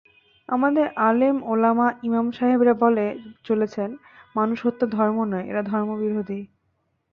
[0.49, 3.05] আমাদের আলেম-ওলামা-ইমাম সাহেবরা বলে
[3.43, 3.89] চলেছেন,
[4.35, 6.41] মানুষ হত্যা ধর্ম নয়, এরা ধর্মবিরোধী।